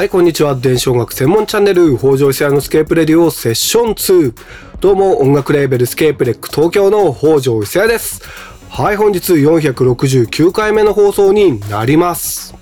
[0.00, 0.54] はい、こんにちは。
[0.54, 4.34] 伝承楽専門チャンネル、北条伊勢屋のスケープレディオセッション2。
[4.80, 8.22] どうも、音楽レーベルスケープレック東京の北条伊勢屋です。
[8.70, 12.54] はい、本日469回目の放送になります。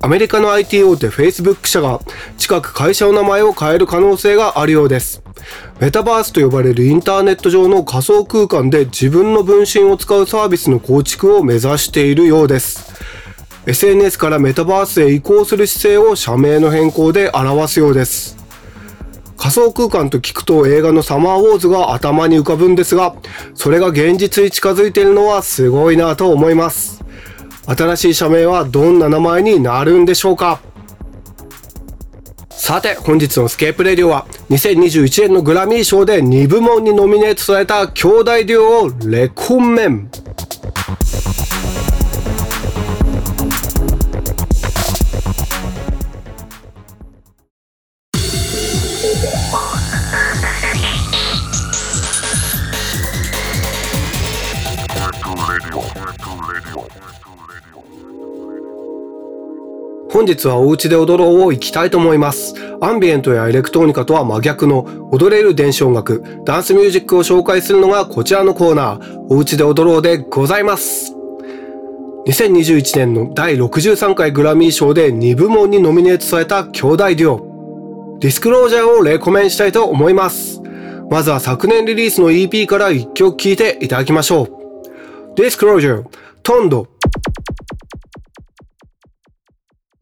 [0.00, 2.00] アメリカの IT 大手 Facebook 社が
[2.36, 5.22] 近く会社の名前を変える可能性があるようです。
[5.78, 12.92] メタバースと呼ばれるインターネット上の仮想空間で自分の分身を使うサービスの構築を目指しているようです。
[13.66, 18.36] SNS からメタバースへ移行する姿勢を社名の変更で表すようです。
[19.38, 23.14] 仮想空間と聞くと映画のサマーウォーズが頭に浮かぶんですが、
[23.54, 27.04] それが現実に近づいているのはすごいなと思います。
[27.66, 30.60] 新しい社名はどんな名前になるんでしょうか
[32.50, 40.10] さて、本日のスケープレディオは、2021年のグラミー賞で2部門にノミネートされた兄弟デュオをレコンメン。
[60.14, 62.54] 本日はお家で踊ろうを行きたいと思います。
[62.80, 71.16] アンビエントやエレクトーニカとは真逆の踊れる電子音楽、ダンスミュージックを紹介するのがこちらのコーナー、お家で踊ろうでございます。
[72.28, 80.62] 2021年の第63回グラミー賞で2部門にノミネートされた兄弟デュオ、ディスクロージャーをレコメンしたいと思います。
[81.10, 84.48] まずは昨年リリースの EP から1曲聴いていただきましょう。
[85.34, 86.04] ディスクロージャー、
[86.44, 86.86] トンド、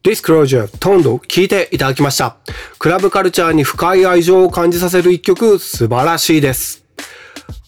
[0.03, 2.36] Disclosure トンド聞いていただきました。
[2.81, 6.84] クラブカルチャーに深い愛情を感じさせる一曲素晴らしいです。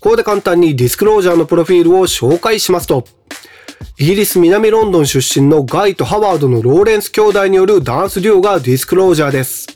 [0.00, 3.05] ここで簡単にディスクロージャーのプロフィールを紹介しますと、
[3.98, 9.68] イギリス南ロンドン出身のガイとハワードのローレンス兄弟によるダンスデュオがディスクロージャーです。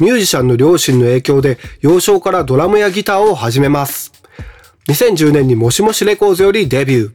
[0.00, 4.12] ミュージシャンの両親の影響で幼少からドラムやギターを始めます。
[4.88, 7.12] 2010年にもしもしレコーズよりデビュー。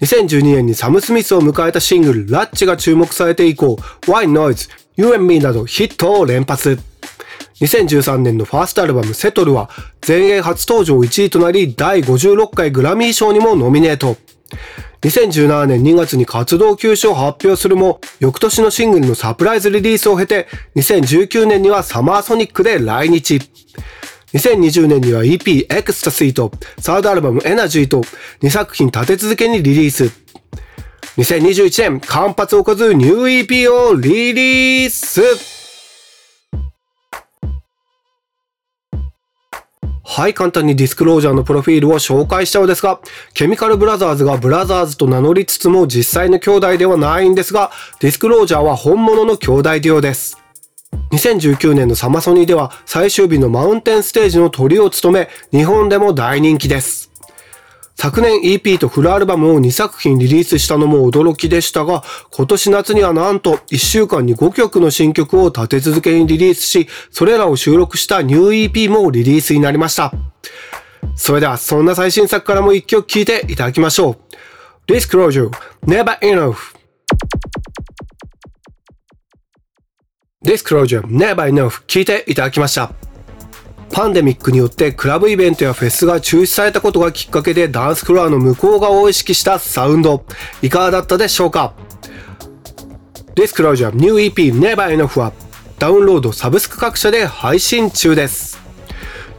[0.00, 6.78] 2012年にサム・スミスを迎えたシングル、ラッチが注目されて以降、Why Noise、You and Me などヒットを連発。
[7.60, 9.70] 2013年のファーストアルバムセトルは
[10.02, 14.18] 全英初登場1位となり第56回グラミー賞にもノミネート。
[15.00, 23.40] 2017年2月に活動休止を発表するも、翌年のシングルのサプライズリリースを経て、2019年にはサマーソニックで来日。
[24.36, 28.02] 2020年には EP Ecstasy とサードアルバムエナジーと
[28.42, 30.12] 2作品立て続けにリリース。
[31.16, 35.22] 2021年間髪を置かずニュー EP をリリース
[40.04, 43.00] はい、簡単に Disclosure のプロフィールを紹介したのですが、
[43.32, 47.70] Chemical Brothers がブラザーズと名乗りつつも実際の兄弟ではないんですが、
[48.00, 50.45] Disclosure は本物の兄弟デュオです。
[51.10, 57.10] 2019年のサマソニーでは最終日のマウンテンステージの鳥を務め、日本でも大人気です。
[57.94, 70.12] 昨年 EP とフルアルバムを2作品リリースしたのも驚きでしたが、今年夏にはなんと1週間に5曲の新曲を立て続けにリリースし、それらを収録したニュー EP もリリースになりました。
[71.14, 74.92] それではそんな最新作からも1曲聴いていただきましょう。
[74.92, 75.50] Disclosure
[75.86, 76.75] Never Enough
[80.46, 82.92] Disclosure Never Enough 聞いていただきました。
[83.92, 90.24] パンデミックによってクラブイベントやフェスが中止されたことがきっかけでダンスフロアの向こう側を意識したサウンド、
[90.62, 91.74] いかがだったでしょうか
[93.34, 95.32] ?Disclosure New EP Never Enough は
[95.80, 98.60] ダウンロードサブスク各社で配信中です。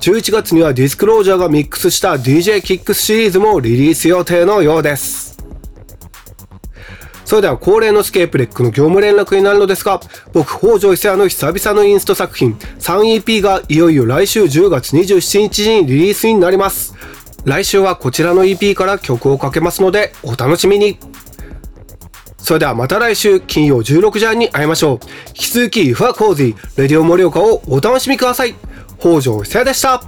[0.01, 5.26] 11月にはディスクロージャーがミックスした DJ キックスシリーズもリリース予定のようです。
[7.27, 9.99] それでは恒例のスケープレックの業務連絡になるのですが、
[10.31, 16.95] 僕、北条伊勢屋の久々のインスト作品 3EP がいよいよ来週10月27日にリリースになります。
[17.44, 21.00] 来週はこちらの EP から曲をかけますので、お楽しみに。
[22.38, 25.00] それではまた来週金曜16時半に会いましょう。
[25.27, 28.56] 引き続き、ファコージー、レディオ盛岡をお楽しみください。
[29.00, 30.01] 北条伊勢でした。